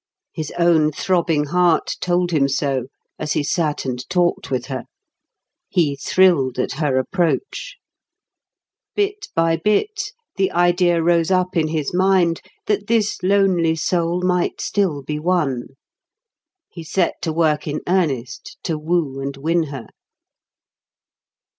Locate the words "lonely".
13.21-13.75